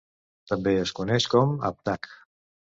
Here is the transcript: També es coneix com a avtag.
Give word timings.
També 0.51 0.73
es 0.85 0.95
coneix 1.01 1.29
com 1.35 1.55
a 1.61 1.71
avtag. 1.73 2.13